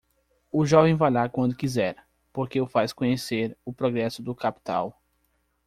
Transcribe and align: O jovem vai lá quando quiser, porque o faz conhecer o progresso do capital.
O 0.51 0.65
jovem 0.65 0.95
vai 0.97 1.11
lá 1.11 1.29
quando 1.29 1.55
quiser, 1.55 1.95
porque 2.33 2.59
o 2.59 2.65
faz 2.65 2.91
conhecer 2.91 3.55
o 3.63 3.71
progresso 3.71 4.23
do 4.23 4.33
capital. 4.33 4.99